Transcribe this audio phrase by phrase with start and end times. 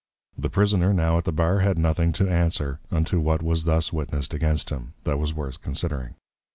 [0.41, 4.33] _The Prisoner now at the Bar had nothing to answer, unto what was thus witnessed
[4.33, 6.15] against him, that was worth considering.